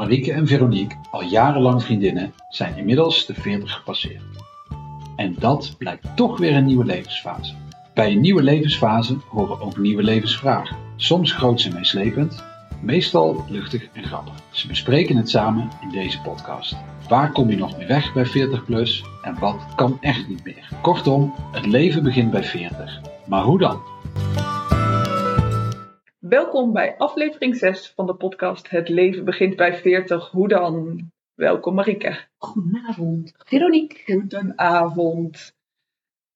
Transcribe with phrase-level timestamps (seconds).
[0.00, 4.22] Marieke en Veronique, al jarenlang vriendinnen, zijn inmiddels de 40 gepasseerd.
[5.16, 7.54] En dat blijkt toch weer een nieuwe levensfase.
[7.94, 10.76] Bij een nieuwe levensfase horen ook nieuwe levensvragen.
[10.96, 12.44] Soms groots en meeslepend,
[12.82, 14.34] meestal luchtig en grappig.
[14.50, 16.76] Ze bespreken het samen in deze podcast.
[17.08, 20.68] Waar kom je nog mee weg bij 40 plus en wat kan echt niet meer?
[20.82, 23.00] Kortom, het leven begint bij 40.
[23.26, 23.80] Maar hoe dan?
[26.30, 30.30] Welkom bij aflevering 6 van de podcast Het leven begint bij 40.
[30.30, 31.00] Hoe dan?
[31.34, 32.18] Welkom Marike.
[32.38, 33.98] Goedenavond, Veronique.
[34.04, 35.52] Goedenavond.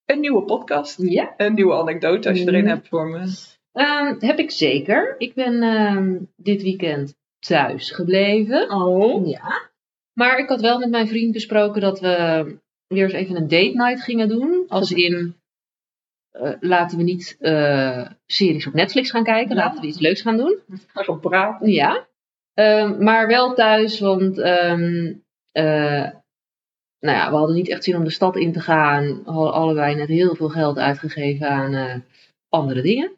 [0.05, 1.03] Een nieuwe podcast.
[1.03, 2.69] Ja, Een nieuwe anekdote als je erin Mm.
[2.69, 3.35] hebt voor me.
[3.73, 5.15] ehm, heb ik zeker.
[5.19, 8.71] Ik ben ehm, dit weekend thuis gebleven.
[8.71, 9.27] Oh.
[9.27, 9.71] Ja.
[10.13, 12.45] Maar ik had wel met mijn vriend besproken dat we
[12.87, 14.65] weer eens even een date night gingen doen.
[14.69, 15.35] Als in,
[16.35, 19.57] eh, laten we niet eh, series op Netflix gaan kijken.
[19.57, 19.63] Ja.
[19.63, 20.59] Laten we iets leuks gaan doen.
[20.87, 21.71] Ga zo praten.
[21.71, 22.07] Ja.
[22.55, 25.13] Ehm, maar wel thuis, want ehm,
[25.53, 26.11] eh,
[27.01, 29.05] nou ja, we hadden niet echt zin om de stad in te gaan.
[29.25, 32.05] We hadden allebei net heel veel geld uitgegeven aan
[32.49, 33.13] andere dingen.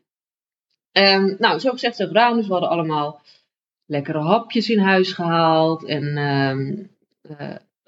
[0.93, 2.37] Ehm, nou, zo gezegd, zo gedaan.
[2.37, 3.21] Dus we hadden allemaal
[3.87, 5.85] lekkere hapjes in huis gehaald.
[5.85, 6.17] En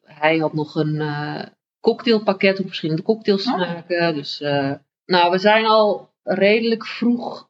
[0.05, 1.03] hij had nog een
[1.81, 3.59] cocktailpakket om verschillende cocktails te Oh.
[3.59, 4.15] maken.
[4.15, 4.43] Dus
[5.09, 7.48] nou, we zijn al redelijk vroeg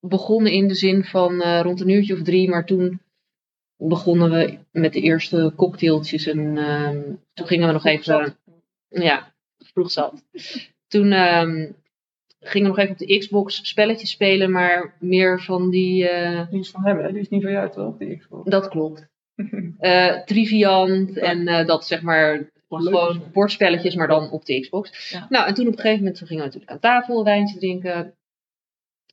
[0.00, 2.48] begonnen in de zin van eh, rond een uurtje of drie.
[2.48, 3.00] Maar toen
[3.76, 6.26] begonnen we met de eerste cocktailtjes.
[6.26, 7.00] En ehm,
[7.34, 8.36] toen gingen we nog even...
[8.88, 10.24] Ja, vroeg zat.
[10.88, 11.70] Toen ehm,
[12.40, 14.50] gingen we nog even op de Xbox spelletjes spelen.
[14.50, 16.08] Maar meer van die...
[16.08, 17.12] eh, Die is van hem, hè?
[17.12, 17.96] Die is niet van jou toch?
[17.96, 18.50] Die Xbox.
[18.50, 19.06] dat klopt.
[19.78, 25.10] Eh, Triviant en dat zeg maar gewoon bordspelletjes, maar dan op de Xbox.
[25.10, 25.26] Ja.
[25.28, 28.14] Nou, en toen op een gegeven moment toen gingen we natuurlijk aan tafel wijntje drinken.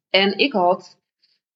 [0.10, 1.00] En ik had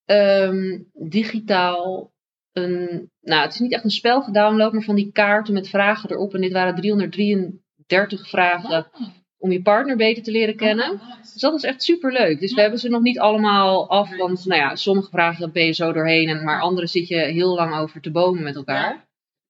[0.04, 2.12] ehm, digitaal
[2.52, 6.10] een, nou het is niet echt een spel gedownload, maar van die kaarten met vragen
[6.10, 6.34] erop.
[6.34, 8.90] En dit waren 333 vragen
[9.38, 11.00] om je partner beter te leren kennen.
[11.20, 12.40] Dus dat was echt super leuk.
[12.40, 14.16] Dus we hebben ze nog niet allemaal af.
[14.16, 16.28] Want nou ja, sommige vragen ben je zo doorheen.
[16.28, 19.07] En, maar andere zit je heel lang over te bomen met elkaar.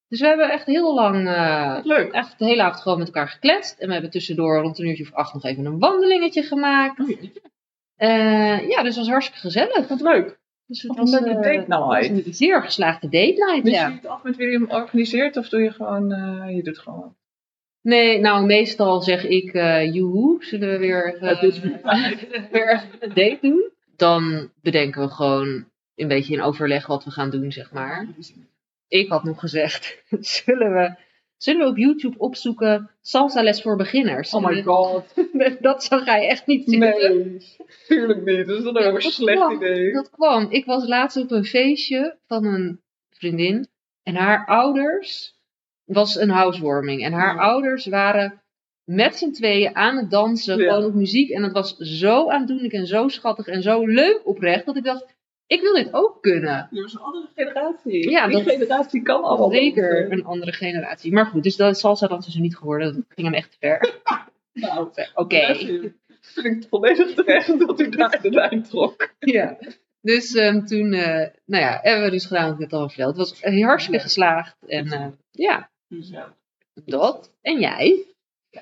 [0.09, 2.13] Dus we hebben echt heel lang, eh, Leuk.
[2.13, 3.79] echt de hele avond gewoon met elkaar gekletst.
[3.79, 6.99] En we hebben tussendoor rond een uurtje of acht nog even een wandelingetje gemaakt.
[7.97, 9.89] Eh, ja, dus het was hartstikke gezellig.
[9.89, 10.39] Wat leuk.
[10.67, 12.27] Dus een leuke eh, date het was night.
[12.27, 13.87] een zeer geslaagde date night, Dus ja.
[13.89, 16.09] je het af met wie je hem organiseert of doe je gewoon,
[16.55, 17.17] je doet gewoon.
[17.83, 21.19] Nee, nou meestal zeg ik, eh joehoe, zullen we weer,
[22.53, 23.71] weer een date doen?
[23.97, 25.65] Dan bedenken we gewoon
[25.95, 28.09] een beetje in overleg wat we gaan doen, zeg maar.
[28.89, 30.03] Ik had nog gezegd,
[30.45, 30.95] zullen we,
[31.37, 34.35] zullen we op YouTube opzoeken salsa les voor beginners?
[34.35, 35.15] Oh my god.
[35.61, 37.19] Dat zou jij echt niet zitten.
[37.19, 37.47] Nee,
[37.87, 38.47] tuurlijk niet.
[38.47, 39.93] Dat is dan ook een slecht kwam- idee.
[39.93, 40.47] Dat kwam.
[40.51, 43.69] Ik was laatst op een feestje van een vriendin.
[44.03, 45.37] En haar ouders
[45.85, 47.05] was een housewarming.
[47.05, 47.41] En haar Ja.
[47.41, 48.43] ouders waren
[48.85, 50.59] met z'n tweeën aan het dansen.
[50.59, 50.73] Ja.
[50.73, 51.31] Gewoon op muziek.
[51.31, 54.67] En dat was zo aandoenlijk en zo schattig en zo leuk oprecht.
[54.67, 55.17] Dat ik dacht,
[55.49, 56.69] ik wil dit ook kunnen.
[56.71, 58.11] Dat is een andere generatie.
[58.11, 59.51] Ja, Die generatie kan allemaal.
[59.51, 61.13] Zeker een andere generatie.
[61.13, 62.95] Maar goed, dus dat salsa is er niet geworden.
[62.95, 63.81] Dat ging hem echt ver.
[64.53, 65.47] Nou, Oké.
[65.47, 65.57] dat
[66.21, 69.15] vind ik volledig terecht dat u daar de lijn trok.
[69.19, 69.59] Ja.
[70.01, 73.17] Dus ehm, toen, eh, nou ja, hebben we dus gedaan wat ik net al verteld.
[73.17, 74.57] Het was hartstikke geslaagd.
[74.67, 76.35] En eh, ja, ja.
[76.85, 77.33] dat.
[77.43, 78.05] En jij?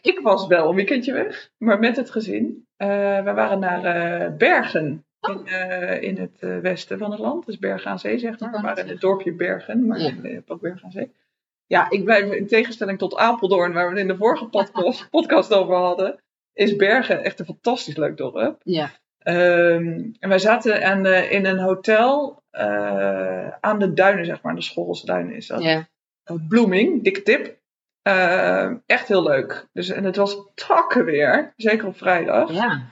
[0.00, 2.66] Ik was wel een weekendje weg, maar met het gezin.
[2.76, 5.05] Eh, we waren naar Bergen.
[5.28, 7.46] In, eh, in het eh, westen van het land.
[7.46, 8.50] Dus Bergen aan Zee, zeg maar.
[8.50, 10.12] We waren in het dorpje Bergen, maar Ja.
[10.22, 11.12] je hebt ook Bergen aan Zee.
[11.66, 15.54] Ja, ik blijf in tegenstelling tot Apeldoorn, waar we het in de vorige podcast, podcast
[15.54, 16.20] over hadden,
[16.52, 18.60] is Bergen echt een fantastisch leuk dorp.
[18.62, 18.90] Ja.
[19.18, 24.54] Ehm, en wij zaten aan, in een hotel eh, aan de duinen, zeg maar.
[24.54, 25.62] De Schorrelse duinen is dat.
[25.62, 25.88] Ja.
[26.48, 27.56] Blooming, dikke tip.
[28.86, 29.66] Echt heel leuk.
[29.72, 32.52] Dus, en het was takken weer, zeker op vrijdag.
[32.52, 32.82] Ja.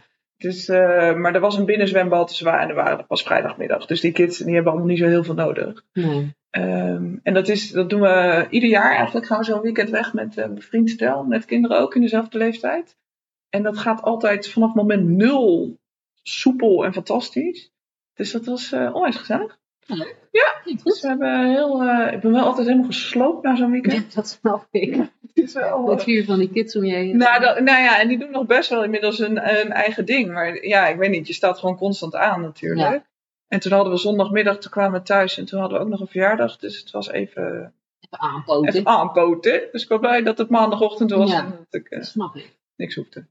[0.44, 3.87] Dus, uh, maar er was een binnenzwembad, dus we waren, en er waren, was vrijdagmiddag.
[3.87, 5.84] Dus die kids die hebben allemaal niet zo heel veel nodig.
[5.92, 6.34] Nee.
[6.51, 9.27] Um, en dat, is, dat doen we ieder jaar eigenlijk.
[9.27, 12.39] Gaan we zo'n weekend weg met uh, mijn vriend Stel, met kinderen ook in dezelfde
[12.39, 12.97] leeftijd.
[13.48, 15.78] En dat gaat altijd vanaf moment nul
[16.22, 17.72] soepel en fantastisch.
[18.15, 19.59] Dus dat was uh, onwijs gezellig.
[20.31, 23.95] Ja, dus we hebben heel, uh, ik ben wel altijd helemaal gesloopt na zo'n weekend.
[23.95, 24.95] Ja, dat snap ik.
[24.95, 25.10] Het
[25.45, 27.16] is wel, Wat vier van die kids om je heen.
[27.16, 30.33] Nou, dat, nou ja, en die doen nog best wel inmiddels een, een eigen ding.
[30.33, 32.91] Maar ja, ik weet niet, je staat gewoon constant aan natuurlijk.
[32.92, 33.04] Ja.
[33.48, 36.01] En toen hadden we zondagmiddag, toen kwamen we thuis en toen hadden we ook nog
[36.01, 36.57] een verjaardag.
[36.57, 38.69] Dus het was even, Even aanpoten.
[38.75, 39.63] even aanpoten.
[39.72, 41.39] Dus ik was blij dat het maandagochtend was Ja.
[41.39, 42.57] en dat ik eh, Dat snap ik.
[42.77, 43.25] niks hoefde.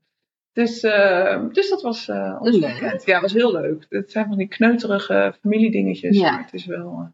[0.54, 2.72] Dus, eh, dus dat was eh ons Leuk.
[2.80, 3.06] weekend.
[3.06, 3.86] Ja, was heel leuk.
[3.90, 6.18] Het zijn van die kneuterige familiedingetjes.
[6.18, 6.32] Ja.
[6.32, 7.08] Maar het is wel, eh,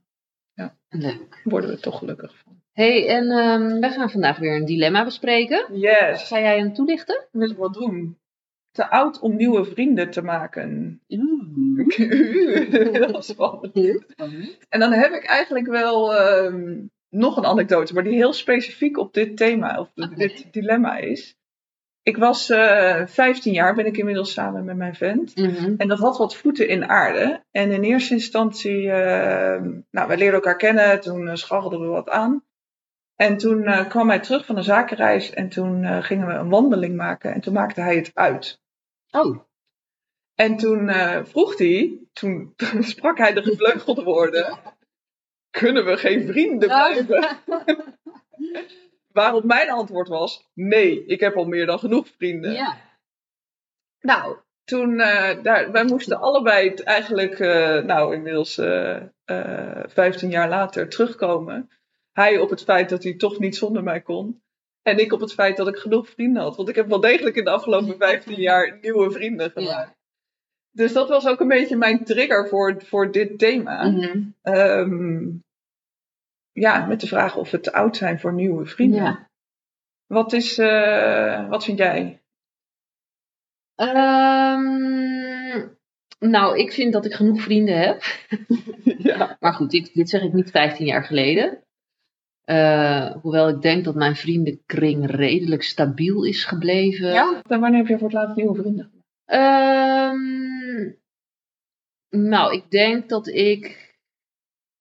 [0.53, 0.75] Ja.
[0.89, 1.41] Leuk.
[1.44, 2.62] worden we toch gelukkig van.
[2.74, 5.65] hey, en ehm wij gaan vandaag weer een dilemma bespreken.
[5.80, 7.25] Yes, Ga jij hem toelichten?
[7.31, 8.18] wil ik wel doen.
[8.71, 11.00] Te oud om nieuwe vrienden te maken.
[12.94, 13.74] dat is spannend.
[14.69, 16.77] En dan heb ik eigenlijk wel ehm,
[17.09, 21.38] nog een anekdote, maar die heel specifiek op dit thema, of dit dilemma is.
[22.03, 25.35] Ik was eh 15 jaar, ben ik inmiddels samen met mijn vent.
[25.35, 25.73] Mhm.
[25.77, 27.43] En dat had wat voeten in aarde.
[27.51, 29.61] En in eerste instantie, eh,
[29.91, 32.43] nou, wij leerden elkaar kennen, toen eh, scharrelden we wat aan.
[33.19, 36.49] En toen eh, kwam hij terug van een zakenreis en toen eh, gingen we een
[36.49, 38.61] wandeling maken en toen maakte hij het uit.
[39.11, 39.39] Oh,
[40.35, 44.59] En toen eh, vroeg hij, toen, toen sprak hij de gevleugelde woorden,
[45.49, 47.27] kunnen we geen vrienden blijven?
[49.19, 52.51] Waarop mijn antwoord was, nee, ik heb al meer dan genoeg vrienden.
[52.51, 52.77] ja.
[54.01, 58.95] Nou, toen, eh, daar, wij moesten allebei eigenlijk, eh, nou inmiddels eh
[59.25, 61.69] eh 15 jaar later, terugkomen.
[62.12, 64.42] Hij op het feit dat hij toch niet zonder mij kon.
[64.81, 66.56] En ik op het feit dat ik genoeg vrienden had.
[66.56, 69.98] Want ik heb wel degelijk in de afgelopen 15 jaar nieuwe vrienden gemaakt.
[70.71, 73.94] Dus dat was ook een beetje mijn trigger voor, voor dit thema.
[74.42, 75.27] Ehm,
[76.51, 79.03] ja, met de vraag of we te oud zijn voor nieuwe vrienden.
[79.03, 79.29] Ja.
[80.07, 82.21] Wat, is, eh, wat vind jij?
[83.75, 85.67] Ehm,
[86.19, 88.03] nou, ik vind dat ik genoeg vrienden heb.
[89.09, 89.37] ja.
[89.39, 91.63] Maar goed, dit, dit zeg ik niet 15 jaar geleden.
[92.43, 97.11] Eh, hoewel ik denk dat mijn vriendenkring redelijk stabiel is gebleven.
[97.11, 97.41] ja?
[97.47, 98.91] Dan wanneer heb je voor het laatst nieuwe vrienden?
[99.25, 100.91] Ehm,
[102.09, 103.88] nou, ik denk dat ik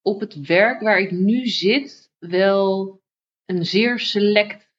[0.01, 2.99] op het werk waar ik nu zit wel
[3.45, 4.69] een zeer select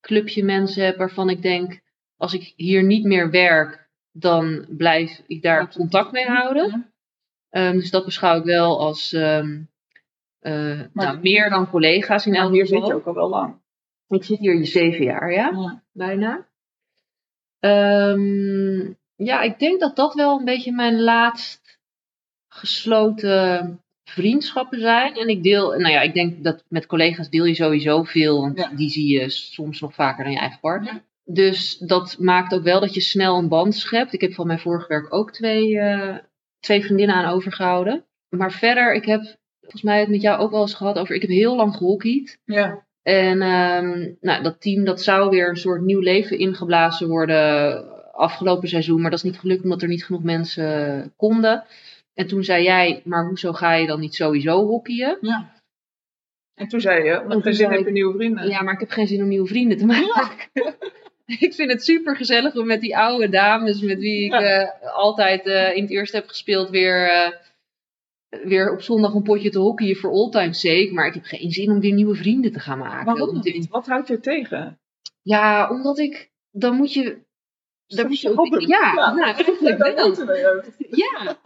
[0.00, 1.80] clubje mensen heb waarvan ik denk,
[2.16, 6.92] als ik hier niet meer werk, dan blijf ik daar contact mee houden.
[7.50, 9.62] Ehm, dus dat beschouw ik wel als ehm,
[10.38, 12.80] eh, nou, meer dan collega's in elk hier geval.
[12.80, 13.60] zit je ook al wel lang.
[14.08, 16.48] Ik zit hier zeven jaar, ja bijna.
[17.58, 21.80] Ehm, ja, ik denk dat dat wel een beetje mijn laatst
[22.48, 23.81] gesloten
[24.12, 25.14] vriendschappen zijn.
[25.16, 28.58] En ik deel, nou ja, ik denk dat met collega's deel je sowieso veel, want
[28.58, 28.70] Ja.
[28.76, 30.92] die zie je soms nog vaker dan je eigen partner.
[30.92, 31.02] Ja.
[31.24, 34.12] Dus dat maakt ook wel dat je snel een band schept.
[34.12, 36.16] Ik heb van mijn vorige werk ook twee, eh,
[36.60, 38.04] twee vriendinnen aan overgehouden.
[38.28, 41.20] Maar verder, ik heb volgens mij het met jou ook wel eens gehad over, ik
[41.20, 42.38] heb heel lang gehockeyd.
[42.44, 42.86] Ja.
[43.02, 48.68] En ehm, nou, dat team dat zou weer een soort nieuw leven ingeblazen worden afgelopen
[48.68, 49.00] seizoen.
[49.00, 51.64] Maar dat is niet gelukt omdat er niet genoeg mensen konden.
[52.14, 55.18] En toen zei jij, maar hoezo ga je dan niet sowieso hockeyen?
[55.20, 55.60] ja.
[56.54, 58.48] En toen zei je, want geen zin heb je nieuwe vrienden.
[58.48, 60.48] Ja, maar ik heb geen zin om nieuwe vrienden te maken.
[61.46, 64.40] ik vind het super gezellig om met die oude dames met wie ik Ja.
[64.40, 67.32] eh, altijd eh, in het eerste heb gespeeld weer, eh,
[68.44, 70.90] weer op zondag een potje te hockeyen voor all time sake.
[70.92, 73.04] Maar ik heb geen zin om weer nieuwe vrienden te gaan maken.
[73.16, 73.68] Waarom niet?
[73.68, 74.78] Wat houdt je tegen?
[75.22, 76.30] Ja, omdat ik.
[76.50, 77.18] Dan moet je.
[77.96, 78.60] Moet je Hadden.
[78.68, 79.12] ja, Ja.
[79.12, 80.62] nou, eigenlijk wel.
[80.88, 81.36] Ja,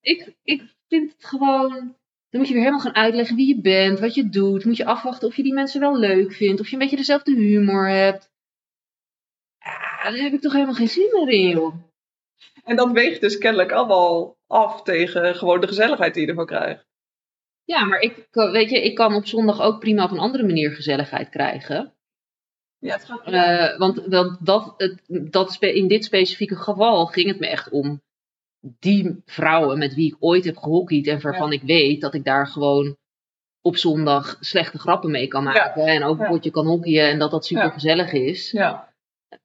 [0.00, 1.98] ik, ik vind het gewoon.
[2.30, 4.64] Dan moet je weer helemaal gaan uitleggen wie je bent, wat je doet.
[4.64, 6.60] Moet je afwachten of je die mensen wel leuk vindt.
[6.60, 8.30] Of je een beetje dezelfde humor hebt.
[9.58, 11.74] Ja, daar heb ik toch helemaal geen zin meer in, joh.
[12.64, 16.88] En dat weegt dus kennelijk allemaal af tegen gewoon de gezelligheid die je ervan krijgt.
[17.64, 20.70] Ja, maar ik, weet je, ik kan op zondag ook prima op een andere manier
[20.70, 21.94] gezelligheid krijgen.
[22.80, 22.98] Ja,
[23.70, 24.10] Eh, want
[24.40, 24.74] dat,
[25.30, 28.02] dat spe- in dit specifieke geval ging het me echt om
[28.60, 32.46] die vrouwen met wie ik ooit heb gehockeyd en waarvan ik weet dat ik daar
[32.46, 32.96] gewoon
[33.62, 37.30] op zondag slechte grappen mee kan maken en ook een potje kan hockeyen en dat
[37.30, 38.50] dat super gezellig is.
[38.50, 38.92] Ja.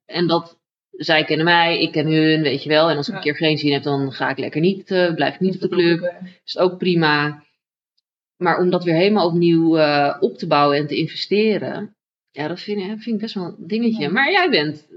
[0.06, 0.58] En dat
[0.92, 2.89] zij kennen mij, ik ken hun, weet je wel.
[2.89, 5.34] En als ik een keer geen zin heb, dan ga ik lekker niet, eh, blijf
[5.34, 6.01] ik niet op de club.
[6.46, 7.44] Is het ook prima.
[8.38, 11.95] Maar om dat weer helemaal opnieuw eh, op te bouwen en te investeren,
[12.36, 14.01] ja, dat vind, ik- vind ik best wel een dingetje.
[14.04, 14.10] Ja.
[14.12, 14.88] Maar jij bent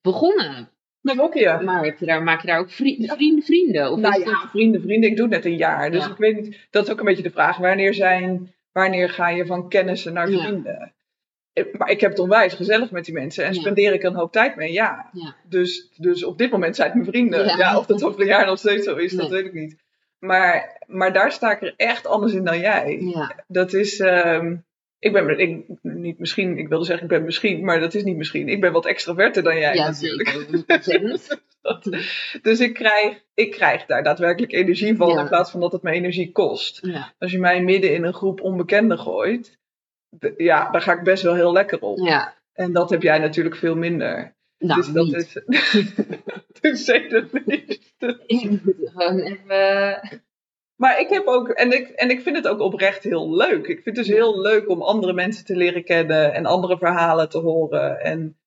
[0.00, 0.68] begonnen.
[1.00, 1.64] Met hockeyen.
[1.64, 3.14] Maar heb je daar, maak je daar ook vri- Ja.
[3.14, 3.92] vrienden, vrienden?
[3.92, 5.10] Of Nou ja, dat- vrienden, vrienden.
[5.10, 5.90] Ik doe het net een jaar.
[5.90, 6.10] Dus Ja.
[6.10, 6.66] ik weet niet.
[6.70, 7.56] Dat is ook een beetje de vraag.
[7.56, 10.38] Wanneer zijn, wanneer ga je van kennissen naar Ja.
[10.42, 10.94] vrienden?
[11.52, 13.44] Eh, Maar ik heb het onwijs gezellig met die mensen.
[13.44, 13.60] En Ja.
[13.60, 14.72] spendeer ik een hoop tijd mee?
[14.72, 15.10] Ja.
[15.12, 15.34] Ja.
[15.48, 17.44] Dus, dus op dit moment zijn het mijn vrienden.
[17.46, 17.56] Ja.
[17.56, 17.78] Ja.
[17.78, 19.76] of dat over een jaar nog steeds zo is, dat weet ik niet.
[20.18, 22.98] Maar, maar daar sta ik er echt anders in dan jij.
[23.00, 23.44] ja.
[23.48, 24.00] Dat is.
[24.00, 24.56] ehm,
[25.06, 28.16] ik ben ik, niet misschien, ik wilde zeggen ik ben misschien, maar dat is niet
[28.16, 28.48] misschien.
[28.48, 30.28] Ik ben wat extroverter dan jij ja, natuurlijk.
[30.80, 31.20] zeker.
[31.20, 31.44] 100%.
[31.62, 31.84] Dat-
[32.42, 35.20] dus ik krijg, ik krijg daar daadwerkelijk energie van Ja.
[35.20, 36.78] in plaats van dat het me energie kost.
[36.86, 37.12] Ja.
[37.18, 39.58] Als je mij midden in een groep onbekenden gooit,
[40.36, 41.98] ja, daar ga ik best wel heel lekker op.
[41.98, 42.34] ja.
[42.52, 44.34] En dat heb jij natuurlijk veel minder.
[44.58, 45.14] Nou, dus dat niet.
[45.16, 45.94] is.
[46.60, 47.94] dus zeker niet.
[48.26, 50.22] Ik moet gewoon even...
[50.76, 53.66] Maar ik heb ook, en ik, en ik vind het ook oprecht heel leuk.
[53.66, 57.28] Ik vind het dus heel leuk om andere mensen te leren kennen en andere verhalen
[57.28, 58.00] te horen.
[58.00, 58.38] En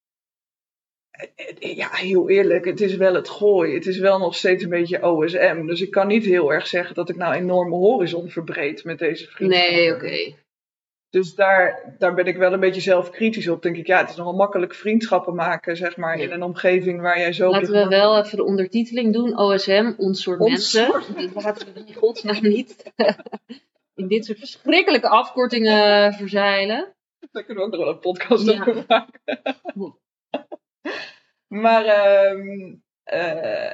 [1.11, 3.73] eh, ja, heel eerlijk, het is wel het gooi.
[3.73, 5.65] Het is wel nog steeds een beetje OSM.
[5.65, 9.27] Dus ik kan niet heel erg zeggen dat ik nou enorme horizon verbreed met deze
[9.27, 9.57] vrienden.
[9.57, 10.35] Nee, oké.
[11.09, 13.61] Dus daar, daar ben ik wel een beetje zelf kritisch op.
[13.61, 16.23] Denk ik, ja, het is nogal makkelijk vriendschappen maken, zeg maar, Ja.
[16.23, 17.49] in een omgeving waar jij zo.
[17.51, 19.37] Laten we wel even de ondertiteling doen.
[19.39, 20.85] OSM, ons soort Ons mensen.
[20.85, 22.91] soort Die laten we in godsnaam niet
[23.95, 26.93] in dit soort verschrikkelijke afkortingen verzeilen.
[27.31, 28.59] Daar kunnen we ook nog wel een podcast Ja.
[28.59, 29.19] over maken.
[31.63, 33.73] maar ehm, eh,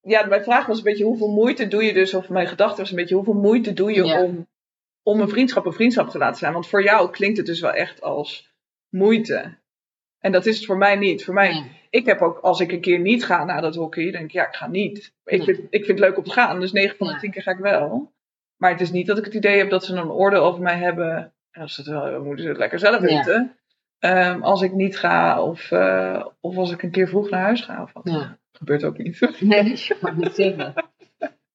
[0.00, 2.90] ja, mijn vraag was een beetje hoeveel moeite doe je dus, of mijn gedachte was
[2.90, 4.22] een beetje hoeveel moeite doe je Ja.
[4.22, 4.46] om,
[5.04, 6.52] om een vriendschap een vriendschap te laten zijn?
[6.52, 8.52] Want voor jou klinkt het dus wel echt als
[8.88, 9.58] moeite.
[10.18, 11.24] En dat is het voor mij niet.
[11.24, 11.80] Voor mij, Nee.
[11.90, 14.46] ik heb ook, als ik een keer niet ga naar dat hockey, denk ik, ja,
[14.46, 15.14] ik ga niet.
[15.24, 15.42] Ik, Nee.
[15.42, 17.18] vind, ik vind het leuk om te gaan, dus 9 van de Ja.
[17.18, 18.12] 10 keer ga ik wel.
[18.56, 20.76] Maar het is niet dat ik het idee heb dat ze een oordeel over mij
[20.78, 21.32] hebben.
[21.50, 23.16] En als ze het wel moeten ze het lekker zelf Ja.
[23.16, 23.58] weten.
[23.98, 27.60] Ehm, als ik niet ga, of, eh, of als ik een keer vroeg naar huis
[27.60, 27.82] ga.
[27.82, 28.02] Of wat.
[28.04, 28.38] Ja.
[28.52, 29.40] Gebeurt ook niet.
[29.40, 30.74] Nee, dat mag niet zeggen.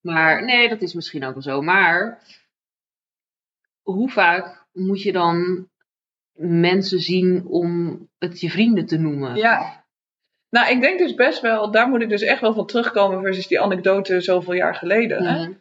[0.02, 1.62] Maar nee, dat is misschien ook wel zo.
[1.62, 2.20] Maar
[3.94, 5.68] hoe vaak moet je dan
[6.42, 9.36] mensen zien om het je vrienden te noemen?
[9.36, 9.86] Ja.
[10.50, 13.48] Nou, ik denk dus best wel, daar moet ik dus echt wel van terugkomen versus
[13.48, 15.24] die anekdote zoveel jaar geleden.
[15.26, 15.42] hè.
[15.48, 15.52] Mhm.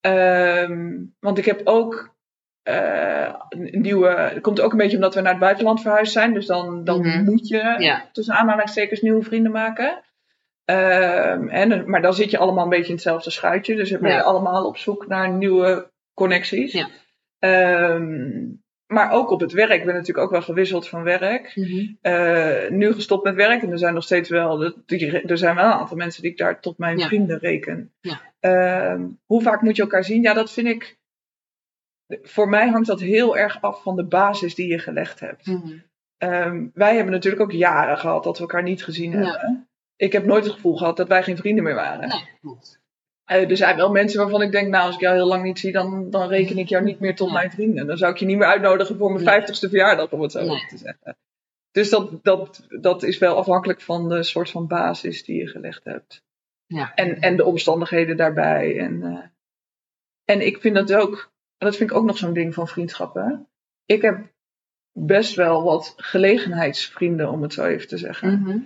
[0.00, 2.14] Ehm, want ik heb ook
[2.62, 4.08] eh, een nieuwe.
[4.08, 6.34] Het komt ook een beetje omdat we naar het buitenland verhuisd zijn.
[6.34, 7.24] Dus dan, dan Mhm.
[7.24, 8.08] moet je Ja.
[8.12, 10.02] tussen aanhalingstekens nieuwe vrienden maken.
[10.64, 13.76] Ehm, en, maar dan zit je allemaal een beetje in hetzelfde schuitje.
[13.76, 14.22] Dus dan ben je Ja.
[14.22, 16.72] allemaal op zoek naar nieuwe connecties.
[16.72, 16.88] Ja.
[17.54, 18.44] Ehm,
[18.86, 19.72] maar ook op het werk.
[19.72, 21.52] Ik ben natuurlijk ook wel gewisseld van werk.
[21.56, 21.86] Mhm.
[22.00, 23.62] Eh, nu gestopt met werk.
[23.62, 26.38] En er zijn nog steeds wel, die, er zijn wel een aantal mensen die ik
[26.38, 27.06] daar tot mijn Ja.
[27.06, 27.92] vrienden reken.
[28.00, 28.20] Ja.
[28.40, 30.22] Ehm, hoe vaak moet je elkaar zien?
[30.22, 30.98] Ja, dat vind ik.
[32.22, 35.46] Voor mij hangt dat heel erg af van de basis die je gelegd hebt.
[35.46, 35.72] Mhm.
[36.18, 39.16] Ehm, wij hebben natuurlijk ook jaren gehad dat we elkaar niet gezien Ja.
[39.18, 39.68] hebben.
[39.96, 42.08] Ik heb nooit het gevoel gehad dat wij geen vrienden meer waren.
[42.08, 42.80] Nee, klopt.
[43.26, 45.58] Eh, er zijn wel mensen waarvan ik denk, nou, als ik jou heel lang niet
[45.58, 47.34] zie, dan, dan reken ik jou niet meer tot Ja.
[47.34, 47.86] mijn vrienden.
[47.86, 49.32] Dan zou ik je niet meer uitnodigen voor mijn Nee.
[49.34, 50.66] vijftigste verjaardag, om het zo Nee.
[50.68, 51.16] te zeggen.
[51.70, 55.84] Dus dat, dat, dat is wel afhankelijk van de soort van basis die je gelegd
[55.84, 56.22] hebt.
[56.66, 56.94] Ja.
[56.94, 58.78] En, en de omstandigheden daarbij.
[58.78, 59.24] En, eh,
[60.24, 63.48] en ik vind dat ook, en dat vind ik ook nog zo'n ding van vriendschappen.
[63.84, 64.32] Ik heb
[64.92, 68.40] best wel wat gelegenheidsvrienden, om het zo even te zeggen.
[68.40, 68.58] Mhm.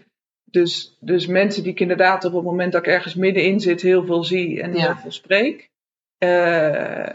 [0.50, 4.04] Dus, dus mensen die ik inderdaad op het moment dat ik ergens middenin zit heel
[4.04, 4.80] veel zie en Ja.
[4.86, 5.70] heel veel spreek.
[6.18, 7.08] Eh,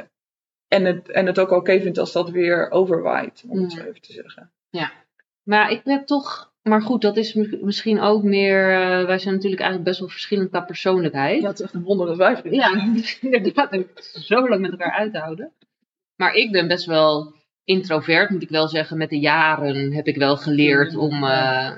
[0.67, 3.77] en, het, en het ook oké vind als dat weer overwaait, om het Ja.
[3.79, 4.51] zo even te zeggen.
[5.43, 6.53] Maar ik heb toch.
[6.61, 8.71] Maar goed, dat is mi- misschien ook meer.
[8.73, 11.41] eh, wij zijn natuurlijk eigenlijk best wel verschillend qua persoonlijkheid.
[11.41, 12.93] Ja, het is echt een wonder dat wij vrienden Ja,
[13.37, 13.77] inderdaad.
[14.13, 15.51] Zo lang met elkaar uithouden.
[16.15, 18.97] Maar ik ben best wel introvert, moet ik wel zeggen.
[18.97, 21.71] Met de jaren heb ik wel geleerd om, eh,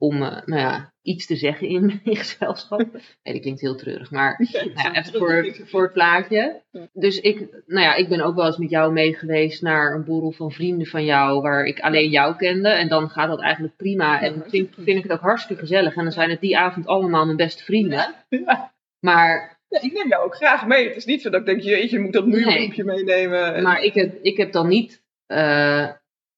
[0.00, 2.78] om eh, nou ja, iets te zeggen in, in gezelschap.
[3.22, 6.62] Nee, dat klinkt heel treurig, maar nou ja, even voor, voor het plaatje.
[6.92, 10.04] Dus ik, nou ja, ik ben ook wel eens met jou mee geweest naar een
[10.04, 12.68] borrel van vrienden van jou, waar ik alleen jou kende.
[12.68, 14.20] En dan gaat dat eigenlijk prima.
[14.22, 15.94] En vind, vind ik het ook hartstikke gezellig.
[15.96, 18.14] En dan zijn het die avond allemaal mijn beste vrienden.
[18.28, 18.72] Ja.
[19.00, 20.86] Maar Ja, ik neem jou ook graag mee.
[20.88, 22.44] Het is niet zo dat ik denk, jeetje, je moet dat Nee.
[22.44, 23.54] muurgroepje meenemen.
[23.54, 25.88] En- Maar ik heb, ik heb dan niet eh,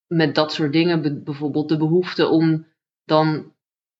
[0.06, 2.66] met dat soort dingen be- bijvoorbeeld de behoefte om
[3.04, 3.52] dan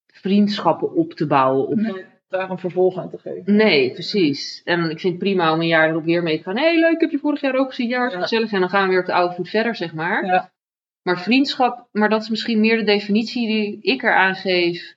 [0.06, 1.66] vriendschappen op te bouwen.
[1.66, 1.74] Op...
[1.74, 3.54] Nee, daar een vervolg aan te geven.
[3.56, 4.62] Nee, precies.
[4.64, 6.56] En ik vind het prima om een jaar erop weer mee te gaan.
[6.56, 7.88] Hé, hey, leuk, heb je vorig jaar ook gezien.
[7.88, 8.52] Ja, hartstikke gezellig.
[8.52, 10.26] En dan gaan we weer op de oude voet verder, zeg maar.
[10.26, 10.52] Ja.
[11.02, 14.96] Maar vriendschap, maar dat is misschien meer de definitie die ik eraan geef.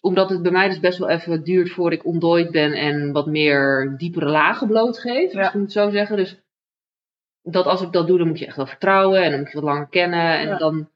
[0.00, 3.26] Omdat het bij mij dus best wel even duurt voor ik ontdooid ben en wat
[3.26, 5.32] meer diepere lagen blootgeef.
[5.32, 5.38] Ja.
[5.44, 6.16] Als ik het zo zeggen.
[6.16, 6.40] Dus
[7.42, 9.54] dat als ik dat doe, dan moet je echt wel vertrouwen en dan moet je
[9.54, 10.38] wat langer kennen.
[10.38, 10.56] En Ja.
[10.56, 10.90] dan,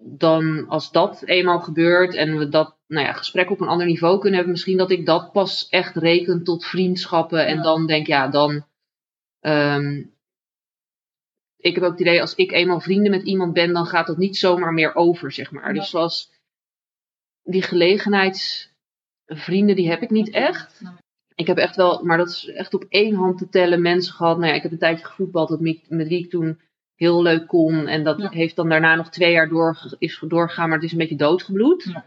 [0.00, 4.14] dan, als dat eenmaal gebeurt en we dat nou ja, gesprek op een ander niveau
[4.14, 7.46] kunnen hebben, misschien dat ik dat pas echt reken tot vriendschappen.
[7.46, 7.62] En Ja.
[7.62, 8.66] dan denk, ja, dan.
[9.40, 10.02] ehm,
[11.56, 14.16] ik heb ook het idee, als ik eenmaal vrienden met iemand ben, dan gaat dat
[14.16, 15.74] niet zomaar meer over, zeg maar.
[15.74, 15.80] Ja.
[15.80, 16.32] Dus zoals
[17.42, 20.82] die gelegenheidsvrienden, die heb ik niet echt.
[21.34, 24.36] Ik heb echt wel, maar dat is echt op één hand te tellen, mensen gehad.
[24.38, 26.60] Nou ja, ik heb een tijdje gevoetbald met wie ik toen
[26.96, 27.86] heel leuk kon.
[27.86, 28.28] En dat Ja.
[28.30, 31.84] heeft dan daarna nog twee jaar door, is doorgegaan, maar het is een beetje doodgebloed.
[31.92, 32.04] Ja.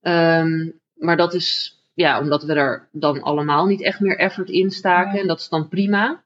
[0.00, 4.70] Ehm, maar dat is, ja, omdat we er dan allemaal niet echt meer effort in
[4.70, 5.20] staken.
[5.20, 6.22] En dat is dan prima.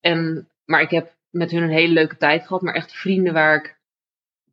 [0.00, 2.62] En, maar ik heb met hun een hele leuke tijd gehad.
[2.62, 3.80] Maar echt vrienden waar ik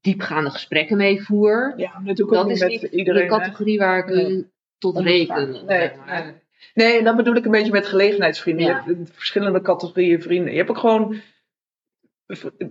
[0.01, 1.73] diepgaande gesprekken mee voer.
[1.77, 3.27] Ja, dat ook Dat niet is met niet iedereen.
[3.27, 3.39] de hè.
[3.39, 4.25] categorie waar ik Nee.
[4.25, 5.65] hun tot reken.
[6.73, 8.65] Nee, en dat bedoel ik een beetje met gelegenheidsvrienden.
[8.65, 10.51] Je hebt verschillende categorieën vrienden.
[10.51, 11.21] Je hebt ook gewoon,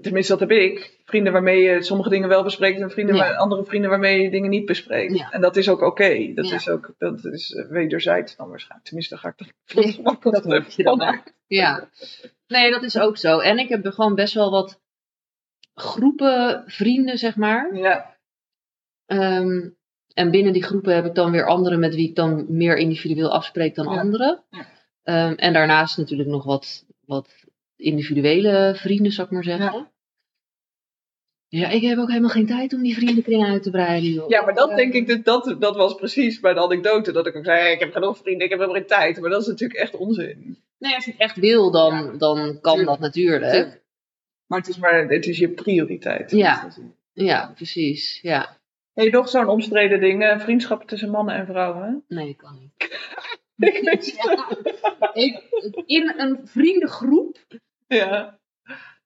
[0.03, 3.21] tenminste dat heb ik, vrienden waarmee je sommige dingen wel bespreekt en vrienden Ja.
[3.23, 5.17] waar- andere vrienden waarmee je dingen niet bespreekt.
[5.19, 5.31] Ja.
[5.31, 6.33] En dat is ook oké.
[6.35, 6.55] Dat Ja.
[6.55, 8.87] is ook dat is eh, wederzijds dan waarschijnlijk.
[8.87, 11.21] Tenminste, ga ik dat Nee, dat hoop je dan.
[11.47, 11.89] Ja.
[12.47, 13.39] Nee, dat is ook zo.
[13.39, 14.81] En ik heb er gewoon best wel wat
[15.75, 17.77] groepen vrienden, zeg maar.
[17.77, 18.17] Ja,
[19.07, 19.69] Ehm,
[20.15, 23.33] en binnen die groepen heb ik dan weer anderen met wie ik dan meer individueel
[23.33, 24.45] afspreek dan anderen.
[25.03, 27.45] Ehm, en daarnaast natuurlijk nog wat, wat
[27.79, 29.91] individuele vrienden, zou ik maar zeggen.
[31.51, 31.69] Ja.
[31.69, 34.11] ik heb ook helemaal geen tijd om die vriendenkring uit te breiden.
[34.13, 34.29] Joh.
[34.29, 37.13] ja maar dat Eh, denk ik, dat, dat, dat was precies bij de anekdote.
[37.13, 39.21] Dat ik ook zei, ik heb genoeg vrienden, ik heb helemaal geen tijd.
[39.21, 40.59] Maar dat is natuurlijk echt onzin.
[40.79, 42.13] Nee, als je het echt wil, dan, Ja.
[42.19, 42.87] dan kan Tuurlijk.
[42.87, 43.53] dat natuurlijk.
[43.53, 43.83] Tuurlijk.
[44.47, 46.31] Maar het is, maar, het is je prioriteit.
[46.31, 46.69] Ja.
[47.13, 48.19] Ja, precies.
[48.23, 48.57] Ja.
[48.95, 50.23] Heb je nog zo'n omstreden ding?
[50.23, 52.05] eh, vriendschappen tussen mannen en vrouwen?
[52.09, 52.73] Nee, kan niet.
[53.57, 54.07] Ik weet
[55.25, 55.43] Ik,
[55.87, 57.39] in een vriendengroep,
[57.89, 58.39] Ja.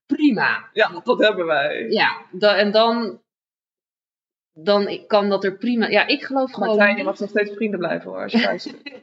[0.07, 0.71] prima.
[0.73, 1.87] ja, dat hebben wij.
[1.91, 3.23] Ja, da- en dan,
[4.53, 5.89] dan kan dat er prima.
[5.89, 6.69] Ja, ik geloof gewoon.
[6.77, 8.81] Martijn, je mag nog steeds vrienden blijven hoor, als je luistert.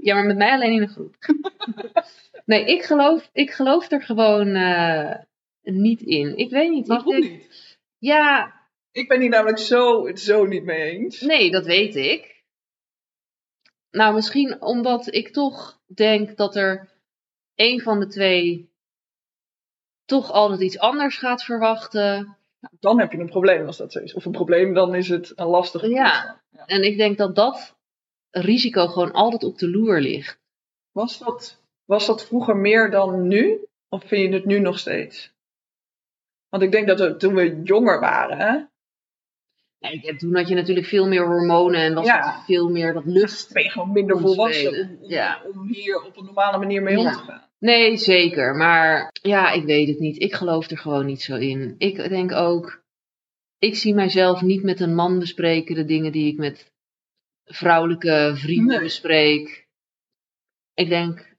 [0.00, 1.16] Ja, maar met mij alleen in een groep.
[2.44, 5.14] nee, ik geloof, ik geloof er gewoon eh,
[5.62, 6.36] niet in.
[6.36, 6.82] Ik weet niet.
[6.84, 7.78] Ik Waarom denk, niet?
[7.98, 8.52] ja,
[8.92, 11.20] Ik ben hier namelijk zo, het zo niet mee eens.
[11.20, 12.42] nee, dat weet ik.
[13.90, 16.88] Nou, misschien omdat ik toch denk dat er
[17.54, 18.71] een van de twee
[20.04, 22.36] toch altijd iets anders gaat verwachten.
[22.80, 24.14] Dan heb je een probleem als dat zo is.
[24.14, 26.40] Of een probleem, dan is het een lastige Ja.
[26.50, 26.66] Ja.
[26.66, 27.76] En ik denk dat dat
[28.30, 30.38] risico gewoon altijd op de loer ligt.
[30.92, 33.66] Was, dat, was dat vroeger meer dan nu?
[33.88, 35.32] Of vind je het nu nog steeds?
[36.48, 38.71] Want ik denk dat we, toen we jonger waren,
[40.18, 42.34] toen had je natuurlijk veel meer hormonen en was Ja.
[42.34, 43.52] het veel meer dat lust.
[43.52, 45.42] ben je gewoon minder volwassen om, om, ja.
[45.54, 47.50] om hier op een normale manier mee om te gaan.
[47.58, 48.54] Nee, zeker.
[48.54, 50.22] Maar ja, ik weet het niet.
[50.22, 51.74] Ik geloof er gewoon niet zo in.
[51.78, 52.82] Ik denk ook,
[53.58, 56.72] ik zie mijzelf niet met een man bespreken de dingen die ik met
[57.44, 58.80] vrouwelijke vrienden Nee.
[58.84, 59.66] bespreek.
[60.74, 61.36] Ik denk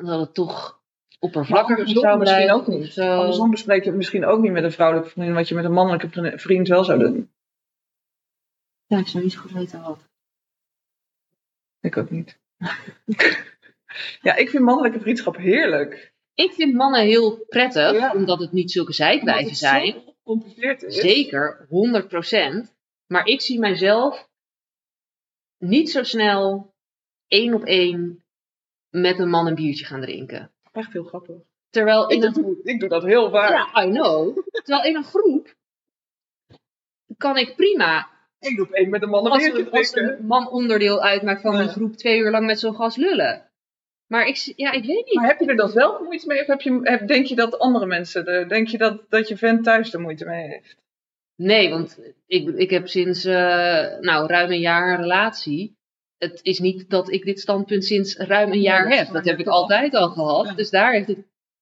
[0.00, 0.80] dat het toch
[1.20, 2.92] andersom zou misschien ook niet.
[2.92, 3.10] zo.
[3.18, 5.72] Andersom bespreek je het misschien ook niet met een vrouwelijke vriendin, wat je met een
[5.72, 7.30] mannelijke vriend wel zou doen.
[8.86, 10.08] Ja, ik zou niet zo goed weten wat.
[11.80, 12.38] Ik ook niet.
[14.22, 16.14] ja, ik vind mannelijke vriendschap heerlijk.
[16.34, 18.12] Ik vind mannen heel prettig, Ja.
[18.14, 18.92] omdat het niet zulke
[19.48, 19.92] het zijn.
[19.92, 20.96] zo gecompliceerd is.
[20.96, 21.66] Zeker,
[22.68, 22.74] 100%.
[23.06, 24.28] Maar ik zie mijzelf
[25.58, 26.74] niet zo snel
[27.26, 28.24] één op één
[28.90, 30.52] met een man een biertje gaan drinken.
[30.72, 31.36] Echt heel grappig.
[31.70, 33.50] Terwijl in Ik een doe, ik doe dat heel vaak.
[33.50, 34.38] ja, I know.
[34.52, 35.54] Terwijl in een groep
[37.16, 38.10] kan ik prima,
[38.46, 41.68] Eén op één met een man als, een- als een man onderdeel uitmaakt van een
[41.68, 43.44] groep, twee uur lang met zo'n gast lullen.
[44.06, 45.14] Maar ik, ja, ik weet niet.
[45.14, 46.40] Maar heb je er dan zelf moeite mee?
[46.40, 49.64] Of heb je, heb, denk je dat andere mensen, denk je dat, dat je vent
[49.64, 50.76] thuis er moeite mee heeft?
[51.36, 55.74] Nee, want ik, ik heb sinds eh, nou, ruim een jaar een relatie.
[56.18, 59.12] Het is niet dat ik dit standpunt sinds ruim een jaar heb.
[59.12, 60.46] Dat heb ik altijd al gehad.
[60.46, 60.52] Ja.
[60.54, 61.18] Dus daar heeft het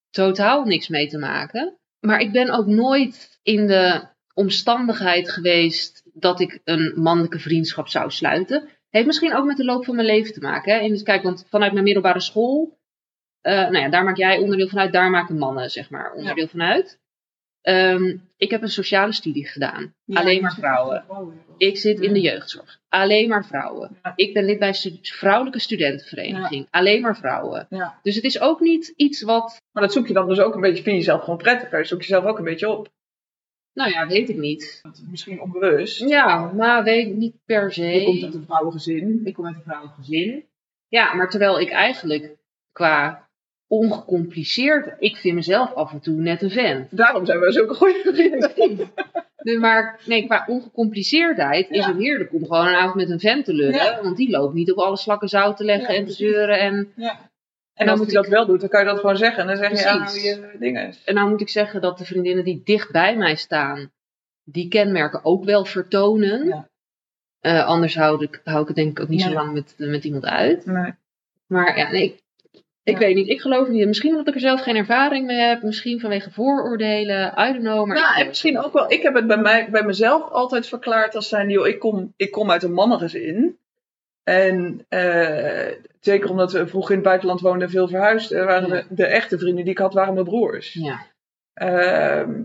[0.09, 1.77] totaal niks mee te maken.
[1.99, 4.01] Maar ik ben ook nooit in de
[4.33, 8.69] omstandigheid geweest dat ik een mannelijke vriendschap zou sluiten.
[8.89, 10.73] Heeft misschien ook met de loop van mijn leven te maken.
[10.73, 10.79] Hè?
[10.79, 12.77] In, dus kijk, want vanuit mijn middelbare school,
[13.41, 16.47] eh, nou ja, daar maak jij onderdeel van uit, daar maken mannen zeg maar onderdeel
[16.47, 16.99] van uit.
[17.61, 19.93] Ehm, ik heb een sociale studie gedaan.
[20.13, 21.05] Alleen maar vrouwen.
[21.57, 22.79] Ik zit in de jeugdzorg.
[22.89, 23.97] Alleen maar vrouwen.
[24.15, 26.67] Ik ben lid bij een vrouwelijke studentenvereniging.
[26.69, 27.67] Alleen maar vrouwen.
[28.01, 30.61] Dus het is ook niet iets wat, Maar dat zoek je dan dus ook een
[30.61, 31.85] beetje, vind je jezelf gewoon prettiger.
[31.85, 32.89] Zoek je zelf ook een beetje op.
[33.75, 34.81] nou ja, weet ik niet.
[35.09, 35.99] Misschien onbewust.
[35.99, 37.85] Ja, maar weet ik niet per se.
[37.85, 39.21] Je komt uit een vrouwengezin.
[39.23, 40.45] Ik kom uit een vrouwengezin.
[40.87, 42.35] Ja, maar terwijl ik eigenlijk
[42.71, 43.27] qua
[43.67, 46.97] ongecompliceerd, ik vind mezelf af en toe net een vent.
[46.97, 48.91] Daarom zijn we zulke goede vrienden.
[49.59, 53.53] Maar nee, qua ongecompliceerdheid is het heerlijk om gewoon een avond met een vent te
[53.53, 53.73] lullen.
[53.73, 53.99] Ja.
[54.03, 56.59] Want die loopt niet op alle slakken zout te leggen Ja, en te zeuren.
[56.59, 57.33] En, Ja.
[57.75, 59.41] En dan als moet hij dat wel doet, dan kan je dat gewoon zeggen.
[59.41, 60.23] En dan zeg je, ja, nou, Precies.
[60.23, 60.93] je dingen.
[61.05, 63.91] en nou moet ik zeggen dat de vriendinnen die dicht bij mij staan,
[64.43, 66.45] die kenmerken ook wel vertonen.
[66.47, 66.69] Ja.
[67.39, 70.03] Eh, anders hou ik, hou ik het denk ik ook niet zo lang met, met
[70.03, 70.65] iemand uit.
[70.65, 70.93] Nee.
[71.47, 72.19] Maar ja, nee, ik,
[72.83, 72.97] ik Ja.
[72.97, 73.27] weet niet.
[73.29, 73.87] Ik geloof niet.
[73.87, 75.61] Misschien omdat ik er zelf geen ervaring mee heb.
[75.63, 77.33] Misschien vanwege vooroordelen.
[77.37, 77.85] I don't know.
[77.85, 78.91] Maar Nou, ik- en misschien ook wel.
[78.91, 82.31] Ik heb het bij, mij, bij mezelf altijd verklaard als zijn, joh, ik kom, ik
[82.31, 83.57] kom uit een mannengezin.
[84.25, 88.75] En eh, zeker omdat we vroeger in het buitenland woonden en veel verhuisden, waren Ja.
[88.75, 90.73] de, de echte vrienden die ik had, waren mijn broers.
[90.73, 91.05] Ja.
[91.53, 92.41] Ehm,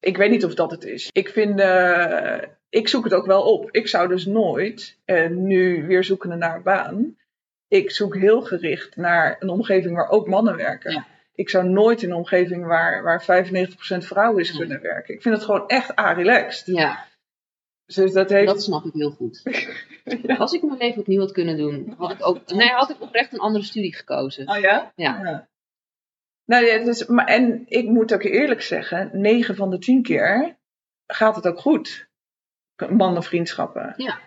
[0.00, 1.08] ik weet niet of dat het is.
[1.12, 3.68] Ik vind, eh, ik zoek het ook wel op.
[3.70, 7.16] Ik zou dus nooit, en nu weer zoekende naar een baan,
[7.68, 10.92] ik zoek heel gericht naar een omgeving waar ook mannen werken.
[10.92, 11.06] Ja.
[11.34, 15.14] Ik zou nooit in een omgeving waar, waar 95% vrouw is kunnen werken.
[15.14, 16.66] Ik vind het gewoon echt a-relaxed.
[16.76, 17.04] Ja,
[17.86, 18.46] Dus dat heeft...
[18.46, 19.42] dat snap ik heel goed.
[20.22, 20.36] Ja.
[20.36, 23.32] Als ik mijn leven opnieuw had kunnen doen, had ik ook, nee, had ik oprecht
[23.32, 24.48] een andere studie gekozen.
[24.48, 24.92] Oh ja?
[24.96, 25.48] Ja.
[26.44, 30.56] Nou ja, dus, maar, en ik moet ook eerlijk zeggen, 9 van de 10 keer
[31.06, 32.08] gaat het ook goed.
[32.88, 33.94] Mannenvriendschappen.
[33.96, 34.20] Ja.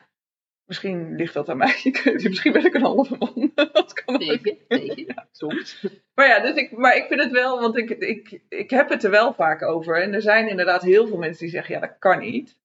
[0.66, 1.76] Misschien ligt dat aan mij.
[2.24, 3.52] Misschien ben ik een halve man.
[3.72, 4.22] dat kan ook.
[4.22, 5.86] Weet je, weet je, soms.
[6.14, 9.04] Maar ja, dus ik, maar ik vind het wel, want ik, ik, ik heb het
[9.04, 10.02] er wel vaak over.
[10.02, 12.58] En er zijn inderdaad heel veel mensen die zeggen, ja, dat kan niet.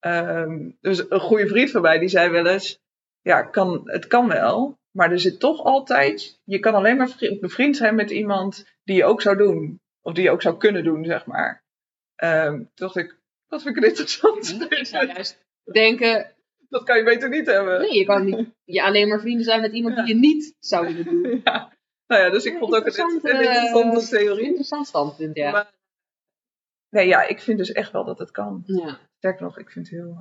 [0.00, 2.78] Ehm, dus een goede vriend van mij, die zei wel eens,
[3.20, 4.78] ja, kan, het kan wel.
[4.90, 8.96] Maar er zit toch altijd, je kan alleen maar vri- bevriend zijn met iemand die
[8.96, 9.80] je ook zou doen.
[10.02, 11.64] Of die je ook zou kunnen doen, zeg maar.
[12.14, 14.66] Ehm, toen dacht ik, dat vind ik interessant.
[14.70, 16.32] Ik zou juist denken,
[16.68, 17.80] dat kan je beter niet hebben.
[17.80, 20.86] nee, je kan niet je alleen maar vrienden zijn met iemand die je niet zou
[20.86, 21.40] willen doen.
[21.44, 21.74] Ja.
[22.06, 24.44] Nou ja, dus ik vond ook een, een Interessante, interessante theorie.
[24.46, 25.50] Interessant standpunt, ja.
[25.50, 25.70] Maar,
[26.90, 28.62] nee, ja, ik vind dus echt wel dat het kan.
[28.66, 28.98] ja.
[29.26, 30.16] Sterker nog, ik vind het heel.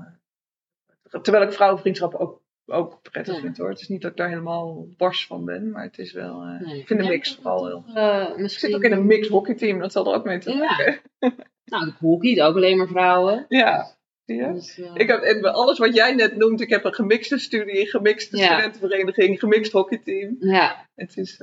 [1.12, 3.42] eh, terwijl ik vrouwenvriendschappen ook, ook prettig Ja.
[3.42, 3.70] vind hoor.
[3.70, 6.40] Het is niet dat ik daar helemaal bars van ben, maar het is wel.
[6.42, 6.80] Nee.
[6.80, 7.84] Ik vind de Ja, mix vooral heel.
[7.94, 10.50] Eh, Ik misschien, zit ook in een mix hockeyteam, dat zal er ook mee te
[10.52, 10.58] Ja.
[10.58, 11.00] maken.
[11.66, 13.46] Nou, ik hockey, ook alleen maar vrouwen.
[13.62, 13.96] Ja.
[14.26, 14.52] Zie je?
[14.54, 17.90] Dus, Ik heb, en bij alles wat jij net noemt, ik heb een gemixte studie,
[17.90, 18.44] gemixte Ja.
[18.46, 20.36] studentenvereniging, gemixt hockeyteam.
[20.40, 21.42] ja, Het is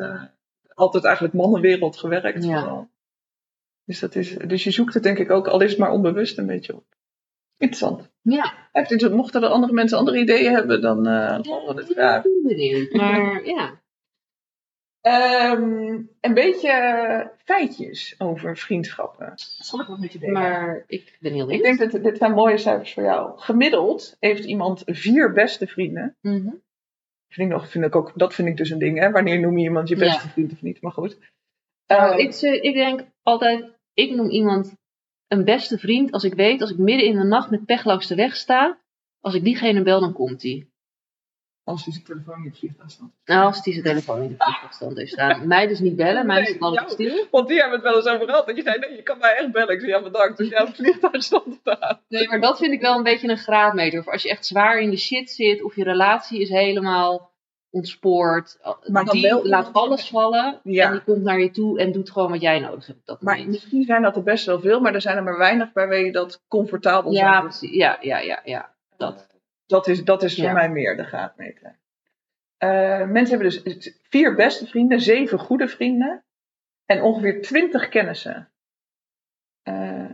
[0.74, 2.44] altijd eigenlijk mannenwereld gewerkt.
[2.44, 2.60] Ja.
[2.60, 2.90] Vooral.
[3.84, 6.38] Dus, dat is, dus je zoekt het denk ik ook, al is het maar onbewust
[6.38, 6.84] een beetje op.
[7.62, 8.10] Interessant.
[8.22, 8.68] ja.
[8.72, 12.24] Echt, dus mochten er andere mensen andere ideeën hebben, dan eh volgen we dit graag.
[12.24, 12.92] Ik ben benieuwd.
[12.92, 13.80] Maar ja,
[15.00, 19.26] Ehm, een beetje feitjes over vriendschappen.
[19.26, 20.32] Dat zal ik wel met je delen.
[20.34, 23.38] maar ik ben heel ik denk dat dit zijn mooie cijfers voor jou.
[23.40, 26.16] Gemiddeld heeft iemand vier beste vrienden.
[26.20, 26.48] Mhm.
[27.28, 28.98] Vind ik nog, vind ik ook, dat vind ik dus een ding.
[28.98, 29.10] Hè?
[29.10, 30.32] Wanneer noem je iemand je beste Ja.
[30.32, 30.80] vriend of niet?
[30.82, 31.18] Maar goed.
[31.86, 34.74] Nou, Ehm, ik, zeg- ik denk altijd, ik noem iemand
[35.32, 38.06] een beste vriend als ik weet, als ik midden in de nacht met pech langs
[38.06, 38.78] de weg sta,
[39.20, 40.70] als ik diegene bel, dan komt die.
[41.64, 43.10] Als je zijn telefoon niet vliegt staat.
[43.24, 45.46] Nou, als die zijn telefoon in de vliegtuigstand heeft staan.
[45.46, 47.26] Mij dus niet bellen, mij is Nee, het alles stil.
[47.30, 48.46] Want die hebben het wel eens over gehad.
[48.46, 49.74] Dat je zei, nee, je kan mij echt bellen.
[49.74, 50.38] Ik zei, ja, bedankt.
[50.38, 52.00] Dus ja, vliegtuigstand staat.
[52.08, 53.98] Nee, maar dat vind ik wel een beetje een graadmeter.
[53.98, 57.31] Of als je echt zwaar in de shit zit, of je relatie is helemaal
[57.72, 58.58] ontspoord.
[58.86, 60.86] Maar dan die wel laat alles vallen Ja.
[60.86, 63.46] en die komt naar je toe en doet gewoon wat jij nodig hebt dat Maar
[63.46, 64.80] misschien zijn dat er best wel veel.
[64.80, 67.50] Maar er zijn er maar weinig waarbij je dat comfortabel Ja.
[67.60, 68.74] Ja, ja, ja, ja.
[68.96, 69.26] Dat.
[69.66, 70.52] Dat is, dat is voor Ja.
[70.52, 71.78] mij meer de graadmeter.
[72.56, 76.24] Eh, mensen hebben dus vier beste vrienden, zeven goede vrienden
[76.86, 78.50] en ongeveer twintig kennissen.
[79.62, 80.10] Eh,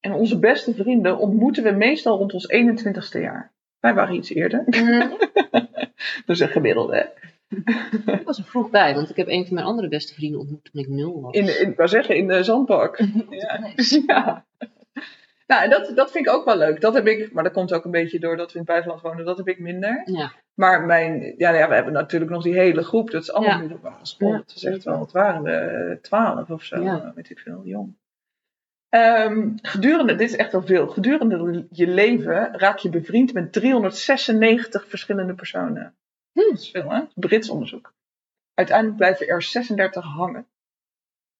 [0.00, 3.52] en onze beste vrienden ontmoeten we meestal rond ons 21ste jaar.
[3.80, 4.64] Wij waren iets eerder.
[6.26, 7.12] Dat is een gemiddelde.
[8.06, 10.64] Ik was er vroeg bij, want ik heb een van mijn andere beste vrienden ontmoet
[10.64, 11.34] toen ik nul was.
[11.34, 12.98] In, in, ik wou zeggen, in de zandbak.
[13.28, 13.72] Ja.
[14.06, 14.46] ja.
[15.46, 16.80] Nou, en dat, dat vind ik ook wel leuk.
[16.80, 19.02] Dat heb ik, maar dat komt ook een beetje door dat we in het buitenland
[19.02, 19.24] wonen.
[19.24, 20.02] Dat heb ik minder.
[20.04, 20.32] Ja.
[20.54, 23.10] Maar mijn, ja, ja, we hebben natuurlijk nog die hele groep.
[23.10, 24.30] Dat is allemaal middelbare school.
[24.30, 25.98] Ja, dat is echt wel, wat waren we?
[26.02, 27.96] Twaalf of zo, weet ik veel, jong.
[28.90, 30.88] Ehm, gedurende, dit is echt wel veel.
[30.88, 35.94] Gedurende je leven raak je bevriend met 396 verschillende personen.
[36.32, 36.40] Hm.
[36.40, 37.02] Dat is veel, hè?
[37.14, 37.92] Brits onderzoek.
[38.54, 40.46] Uiteindelijk blijven er 36 hangen.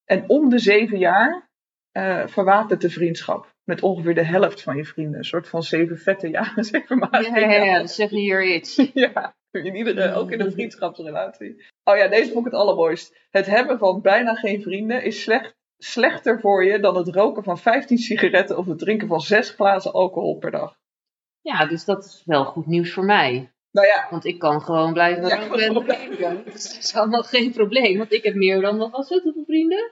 [0.05, 1.49] En om de zeven jaar
[1.91, 3.55] eh verwatert de vriendschap.
[3.65, 5.19] Met ongeveer de helft van je vrienden.
[5.19, 7.23] Een soort van zeven vette jaren, zeven maanden.
[7.23, 8.93] Ja, ja, ja, seven year itch.
[8.95, 11.65] Ja, in iedere, ook in een vriendschapsrelatie.
[11.85, 13.17] Oh ja, deze vond ik het allermooist.
[13.31, 17.59] Het hebben van bijna geen vrienden is slecht, slechter voor je dan het roken van
[17.59, 20.79] 15 sigaretten of het drinken van 6 glazen alcohol per dag.
[21.41, 23.53] Ja, dus dat is wel goed nieuws voor mij.
[23.73, 26.45] Nou ja, Want ik kan gewoon blijven Ja, roken.
[26.45, 27.99] Dus dat is allemaal geen probleem.
[27.99, 29.91] Want ik heb meer dan, wat was het, hoeveel vrienden?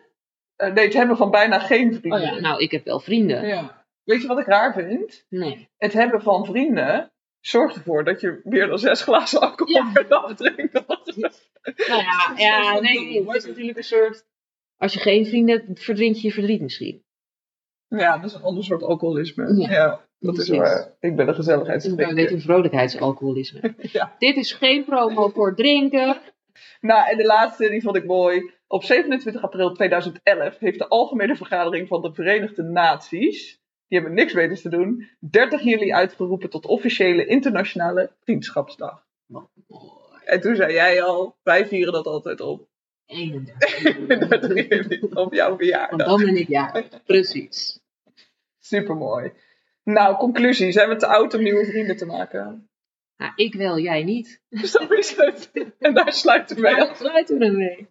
[0.57, 2.21] eh, nee, het hebben van bijna geen Oh vrienden.
[2.35, 3.47] ja, nou, ik heb wel vrienden.
[3.47, 3.85] Ja.
[4.05, 5.25] Weet je wat ik raar vind?
[5.29, 5.69] Nee.
[5.77, 9.91] Het hebben van vrienden zorgt ervoor dat je meer dan 6 glazen alcohol Ja.
[9.93, 10.73] per dag drinkt.
[10.73, 14.27] Nou ja, ja nee, het is natuurlijk een soort...
[14.79, 17.03] Als je geen vrienden hebt, verdrink je je verdriet misschien.
[17.89, 19.55] Ja, dat is een ander soort alcoholisme.
[19.57, 19.71] Ja.
[19.71, 20.97] Ja, dat is waar.
[21.01, 22.15] Ik ben een Ik gezelligheidsdrinker.
[22.15, 23.75] weet een vrolijkheidsalcoholisme.
[23.93, 24.15] Ja.
[24.19, 26.17] Dit is geen promo voor drinken.
[26.81, 28.51] Nou, en de laatste, die vond ik mooi.
[28.67, 34.33] Op 27 april 2011 heeft de Algemene Vergadering van de Verenigde Naties, die hebben niks
[34.33, 39.07] beters te doen, 30 juli uitgeroepen tot officiële internationale vriendschapsdag.
[40.25, 42.68] En toen zei jij al, wij vieren dat altijd op
[43.09, 44.07] 31.
[44.29, 46.07] 30 juli, op jouw Want verjaardag.
[46.07, 47.81] dan ben ik ja, precies.
[48.59, 49.33] Supermooi.
[49.85, 50.73] Nou, conclusie.
[50.73, 52.69] Zijn we te oud om nieuwe vrienden te maken?
[53.17, 54.41] Nou, ik wel, jij niet.
[54.51, 55.51] Zo is het.
[55.79, 56.97] En daar sluiten we mee Daar af.
[56.97, 57.89] sluiten we mee.